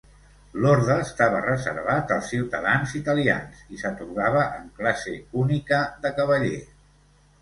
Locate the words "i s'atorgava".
3.77-4.47